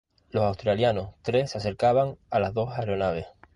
[0.31, 3.27] Los australianos tres se acercaban a las dos aeronaves.